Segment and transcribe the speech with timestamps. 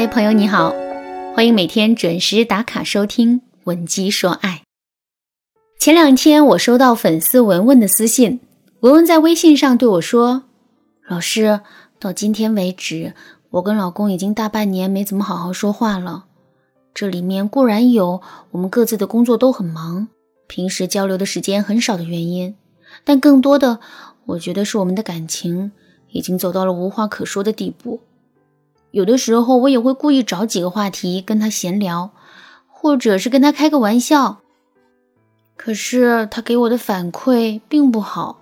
[0.00, 0.72] 嗨，朋友你好，
[1.34, 4.62] 欢迎每天准时打卡收听《文姬说爱》。
[5.80, 8.38] 前两天我收到粉丝文文的私信，
[8.78, 10.44] 文文在微信上对我说
[11.10, 11.62] ：“老师，
[11.98, 13.12] 到今天为止，
[13.50, 16.26] 我跟老公已经大半年没怎么好好说话了。
[16.94, 18.22] 这里面固然有
[18.52, 20.06] 我们各自的工作都很忙，
[20.46, 22.54] 平时交流的时间很少的原因，
[23.02, 23.80] 但更多的，
[24.26, 25.72] 我觉得是我们的感情
[26.10, 27.98] 已经走到了无话可说的地步。”
[28.90, 32.10] 有的时候，我也会故意找几个话题跟他闲聊，
[32.66, 34.38] 或者是跟他开个玩笑。
[35.56, 38.40] 可是他给我的反馈并不好，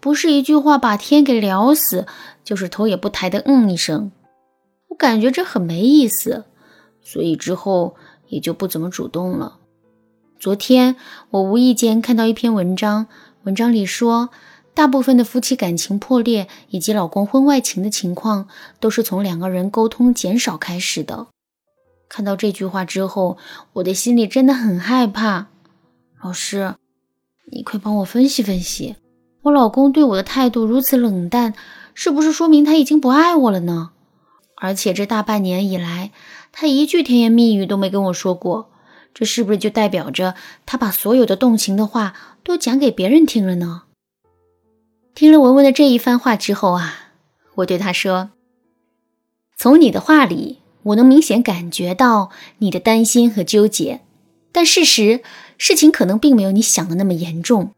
[0.00, 2.06] 不是一句话把天给聊死，
[2.44, 4.12] 就是头也不抬的嗯一声。
[4.88, 6.44] 我感觉这很没意思，
[7.02, 7.94] 所以之后
[8.28, 9.58] 也就不怎么主动了。
[10.38, 10.96] 昨天
[11.30, 13.06] 我无意间看到一篇文章，
[13.44, 14.28] 文章里说。
[14.76, 18.46] 大部分的夫妻感情破裂以及老公婚外情的情况，
[18.78, 21.28] 都是从两个人沟通减少开始的。
[22.10, 23.38] 看到这句话之后，
[23.72, 25.46] 我的心里真的很害怕。
[26.22, 26.74] 老师，
[27.50, 28.96] 你快帮我分析分析，
[29.44, 31.54] 我老公对我的态度如此冷淡，
[31.94, 33.92] 是不是说明他已经不爱我了呢？
[34.56, 36.12] 而且这大半年以来，
[36.52, 38.70] 他一句甜言蜜语都没跟我说过，
[39.14, 40.34] 这是不是就代表着
[40.66, 42.12] 他把所有的动情的话
[42.44, 43.84] 都讲给别人听了呢？
[45.16, 47.12] 听了文文的这一番话之后啊，
[47.54, 48.32] 我对他说
[49.56, 52.28] ：“从你的话里，我能明显感觉到
[52.58, 54.02] 你的担心和纠结。
[54.52, 55.22] 但事实，
[55.56, 57.70] 事情可能并没有你想的那么严重。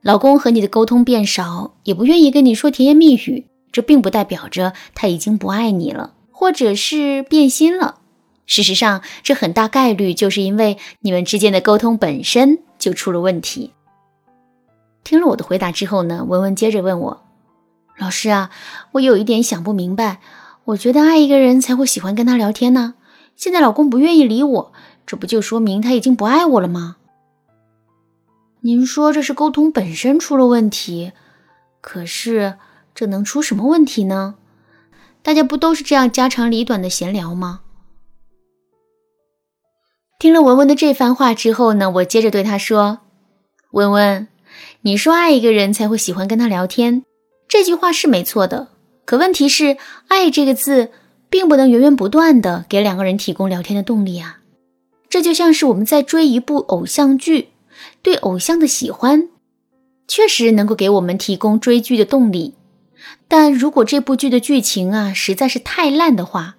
[0.00, 7.96] 老公和你的沟通变少，也不愿意跟你说甜言蜜语，这并不代表着他已经不爱你了，或者是变心了。
[8.46, 13.72] 事实上，这很大概率就是因为你们之间的沟通本身就出了问题。”
[15.10, 17.24] 听了我的回答之后呢，文文接着问我
[17.98, 18.48] ：“老师啊，
[18.92, 20.20] 我有一点想不明白。
[20.66, 22.94] 我觉得爱一个人才会喜欢跟他聊天呢。
[23.34, 24.72] 现在老公不愿意理我，
[25.04, 26.98] 这不就说明他已经不爱我了吗？
[28.60, 31.10] 您说这是沟通本身出了问题，
[31.80, 32.54] 可是
[32.94, 34.36] 这能出什么问题呢？
[35.24, 37.62] 大家不都是这样家长里短的闲聊吗？”
[40.20, 43.00] 听了文文的这番话之后呢，我接着对他说
[43.74, 44.28] ：“文文。”
[44.82, 47.04] 你说爱一个人才会喜欢跟他聊天，
[47.46, 48.68] 这句话是没错的。
[49.04, 49.76] 可问题是，
[50.08, 50.90] 爱这个字
[51.28, 54.38] 并不能源源不断的给两个人提供聊天的动力啊。
[55.10, 57.48] 这就像是我们在追一部偶像剧，
[58.00, 59.28] 对偶像的喜欢
[60.08, 62.54] 确实能够给我们提供追剧的动力。
[63.28, 66.56] 但如果这部剧的剧情啊实在是太烂的话，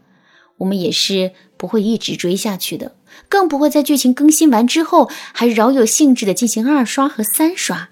[0.57, 2.95] 我们也是不会一直追下去的，
[3.27, 7.89] 更不会在剧情更新完之后还饶有兴致的进行二刷和三刷。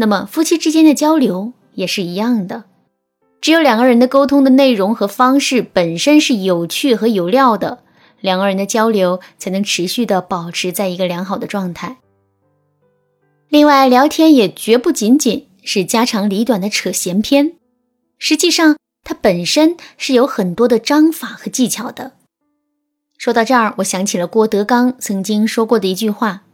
[0.00, 2.64] 那么，夫妻之间的交流也是一样的。
[3.42, 7.82] 只有两个人的沟通的内容和方式本身是有趣和有料的，
[8.22, 11.98] 两个人的交流才能持续的保持在一个良好的状态。
[13.50, 17.52] 另外，聊天也绝不仅仅是家长里短的扯闲篇，
[18.16, 22.12] 实际上它本身是有很多的章法和技巧的。
[23.18, 26.44] 说到这儿，我想起了郭德纲曾经说过的一句话：“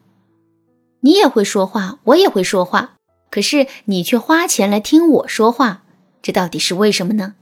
[1.03, 2.95] 你也会说话，我也会说话。”
[3.31, 5.83] 可是你却花钱来听我说话，
[6.23, 7.35] 这到底是为什么呢？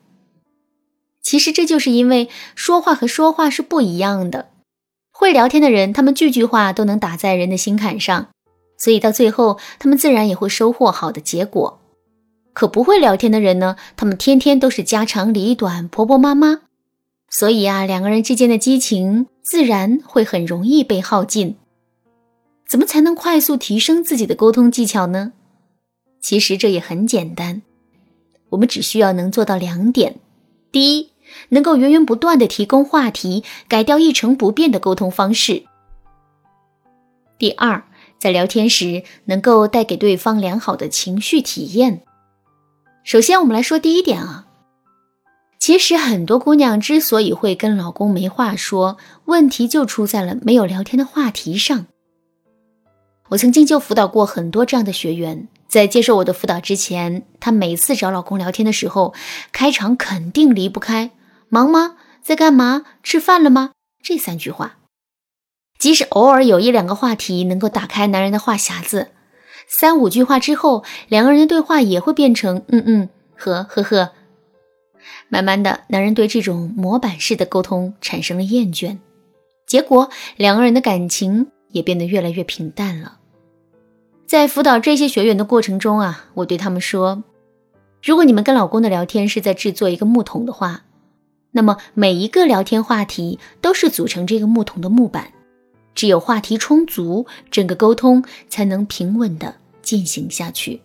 [1.22, 4.50] 其实这就是因为说话和说话是不一样的。
[5.10, 8.28] 会聊天的人，他们句句话都能打在人的心坎上，
[8.76, 11.80] 所以到最后他们自然也会收获好的结果。
[12.52, 16.62] 可不会聊天的人呢，他们天天都是家长里短、婆婆妈妈，
[17.30, 21.56] 所以啊，两个人之间的激情自然会很容易被耗尽。
[22.68, 25.32] 怎么才能快速提升自己的沟通技巧呢？
[26.24, 27.60] 其实这也很简单，
[28.48, 30.16] 我们只需要能做到两点：
[30.72, 31.10] 第一，
[31.50, 35.66] 能够源源不断的提供话题，改掉一成不变的沟通方式；
[37.38, 37.84] 第二，
[38.18, 42.00] 在聊天时能够带给对方良好的情绪体验。
[43.02, 44.46] 首先，我们来说第一点啊，
[45.58, 51.84] 其实很多姑娘之所以会跟老公没话说，问题就出在了没有聊天的话题上。
[53.28, 55.48] 我曾经就辅导过很多这样的学员。
[55.74, 59.12] 在接受我的辅导之前，她每次找老公聊天的时候，
[59.50, 61.10] 开场肯定离不开
[61.50, 61.96] “忙吗？
[62.22, 62.84] 在干嘛？
[63.02, 64.76] 吃饭了吗？”这三句话。
[65.76, 69.08] 即使偶尔有一两个话题能够打开男人的话匣子，
[69.66, 74.12] 三五句话之后，两个人的对话也会变成“嗯嗯”和“呵呵”。
[75.28, 78.98] 慢慢的，男人对这种模板式的沟通产生了厌倦，
[79.66, 83.18] 结果两个人的感情也变得越来越平淡了。
[84.26, 87.22] 在辅导这些学员的过程中啊，我对他们说
[88.02, 90.82] ：“如果你们跟老公的聊天是在制作一个木桶的话，
[91.52, 95.28] 那么每一个聊天话题都是组成这个木桶的木板，
[95.94, 100.80] 只有话题充足，整个沟通才能平稳的进行下去。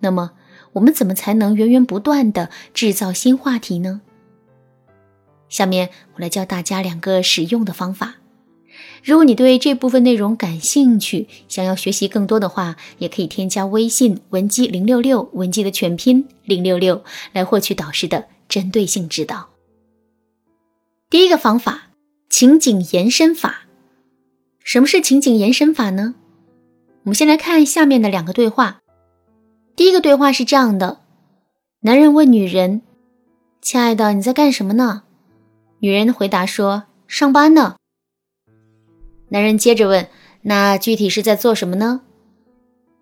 [0.00, 0.32] 那么
[0.72, 4.02] 我们怎么才能源源不断的制造新话题呢？
[5.48, 8.16] 下面我来教大家两个实用的方法。
[9.02, 17.02] 如果你对这部分内容感兴趣，想要学习更多的话，也可以添加微信文姬零六六，文姬的全拼零六六，
[17.32, 19.48] 来获取导师的针对性指导。
[21.08, 21.88] 第一个方法，
[22.28, 23.62] 情景延伸法。
[24.62, 26.14] 什么是情景延伸法呢？
[27.04, 28.80] 我们先来看下面的两个对话。
[29.74, 31.00] 第一个对话是这样的：
[31.80, 32.82] 男人问女人
[33.62, 35.04] ：“亲爱的，你在干什么呢？”
[35.80, 37.76] 女人回答说：“上班呢。”
[39.30, 40.08] 男人接着问
[40.42, 42.02] ：“那具体是在做什么呢？”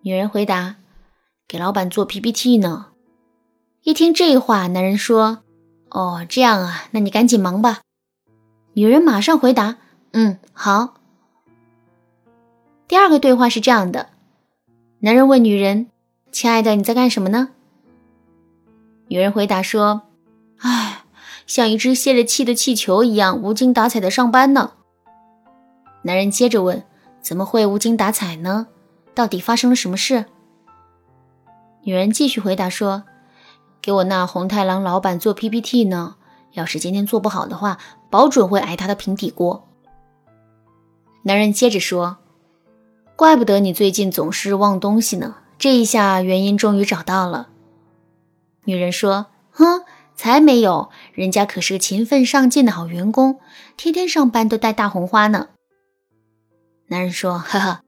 [0.03, 0.75] 女人回答
[1.47, 2.87] ：“给老板做 PPT 呢。”
[3.83, 5.43] 一听这话，男人说
[5.89, 7.79] ：“哦，这样啊，那你赶紧忙吧。”
[8.73, 9.77] 女人马上回答
[10.11, 10.95] ：“嗯，好。”
[12.87, 14.09] 第二个对话是这样的：
[14.99, 15.87] 男人问女人
[16.31, 17.49] ：“亲爱的，你在干什么呢？”
[19.07, 20.03] 女人回答说
[20.59, 21.03] ：“唉，
[21.45, 24.73] 像一只泄了气的气球一样，无精打采的上班呢。”
[26.03, 26.83] 男人接着问
[27.21, 28.67] ：“怎么会无精打采呢？
[29.13, 30.25] 到底发生了什么事？”
[31.83, 33.03] 女人继续回答说
[33.81, 36.15] ：“给我那红太狼老板做 PPT 呢。
[36.53, 37.77] 要是今天做不好的话，
[38.09, 39.67] 保准会挨他的平底锅。”
[41.23, 42.17] 男人接着说
[43.17, 45.35] ：“怪不得你最近总是忘东西呢。
[45.59, 47.49] 这一下原因终于找到了。”
[48.63, 49.83] 女人说：“哼，
[50.15, 50.89] 才没有！
[51.13, 53.39] 人家可是个勤奋上进的好员工，
[53.75, 55.49] 天天上班都戴大红花呢。”
[56.87, 57.81] 男人说：“哈哈，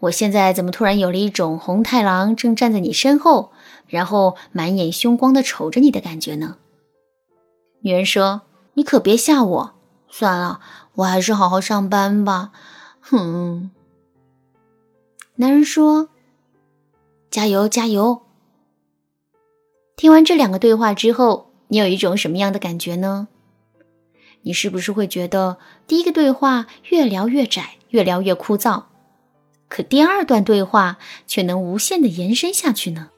[0.00, 3.52] 我现在怎么突然有了一种红太狼正站在你身后，
[3.86, 6.56] 然后满眼凶光的瞅着你的感觉呢？”
[7.82, 8.42] 女人说
[8.74, 9.74] ：“你可别吓我，
[10.08, 10.60] 算了，
[10.96, 12.50] 我还是好好上班吧。”
[13.00, 13.70] 哼。
[15.36, 16.08] 男人说
[17.30, 18.22] ：“加油，加油！”
[19.96, 23.28] 听完这两个对话之后，你有一种什么样的感觉呢？
[24.42, 27.76] 你是不是会觉得第一个对话越聊越窄？
[27.90, 28.84] 越聊越枯燥，
[29.68, 33.10] 可第二段对话却能无限的延伸下去呢。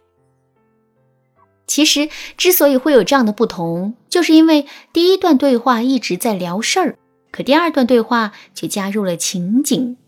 [1.67, 2.09] 其实
[2.39, 6.97] 之所以会有这样的不同，就是因为第一段对话一直在聊事儿，
[7.31, 9.99] 可第二段对话却加入了情景。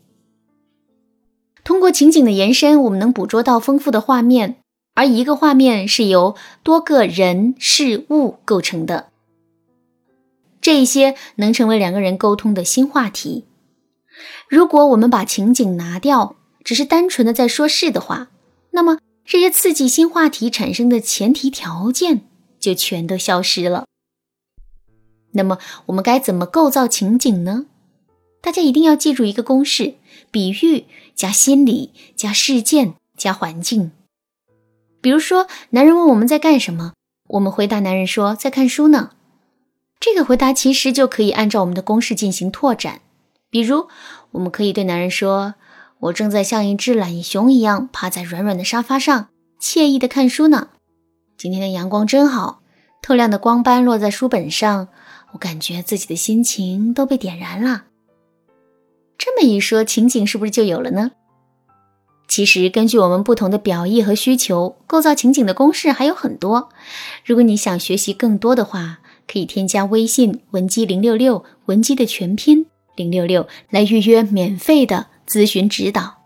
[1.63, 4.57] 通过情景的延伸，我们能捕捉到丰富的画面，
[4.95, 9.09] 而一个画面是由多个人事物构成的，
[10.65, 13.45] 这一些能成为两个人沟通的新话题。
[14.49, 18.29] 如果我们把情景拿掉，只是单纯的在说事的话，
[18.71, 22.23] 那么这些刺激新话题产生的前提条件
[22.59, 23.85] 就全都消失了。
[25.33, 27.67] 那么我们该怎么构造情景呢？
[28.41, 29.97] 大家一定要记住一个公式：
[30.31, 33.93] 比喻加心理加事件加环境。
[35.03, 36.95] 比如说，男人问我们在干什么，
[37.29, 39.11] 我们回答男人说在看书呢。
[40.05, 43.01] 这个回答其实就可以按照我们的公式进行拓展。
[43.49, 43.89] 比如，
[44.33, 45.55] 我们可以对男人说
[45.99, 49.29] ：“我正在像一只懒熊一样趴在软软的沙发上，
[49.59, 50.69] 惬意的看书呢。
[51.39, 52.61] 今天的阳光真好，
[53.01, 54.89] 透亮的光斑落在书本上，
[55.33, 57.85] 我感觉自己的心情都被点燃了。”
[59.17, 61.13] 这么一说，情景是不是就有了呢？
[62.29, 66.69] 其实，根据我们不同的表意和需求，构造情景的公式还有很多。
[67.25, 72.67] 如果你想学习更多的话，可以添加微信文姬零六六，文姬的全拼。
[72.97, 76.19] 零六六来预约免费的咨询指导。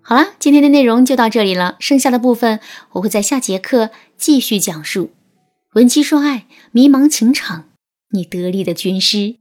[0.00, 2.60] 好啦，今天的内容就到这里了，剩下的部分
[2.92, 5.10] 我会在下节课继续讲述。
[5.74, 7.64] 文姬说爱，迷茫情场，
[8.12, 9.36] 你得力的军师。